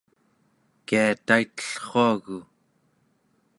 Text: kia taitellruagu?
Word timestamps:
kia 0.87 1.05
taitellruagu? 1.25 2.37